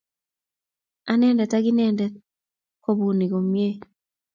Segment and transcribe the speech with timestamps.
[1.11, 2.13] Anendet ak inendet
[2.83, 3.69] ko bunik komye